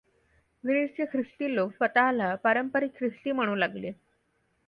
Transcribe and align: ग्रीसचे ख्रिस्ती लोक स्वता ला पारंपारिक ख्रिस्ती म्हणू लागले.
ग्रीसचे 0.63 1.05
ख्रिस्ती 1.11 1.49
लोक 1.55 1.71
स्वता 1.73 2.09
ला 2.11 2.33
पारंपारिक 2.43 2.97
ख्रिस्ती 2.97 3.31
म्हणू 3.31 3.55
लागले. 3.55 3.91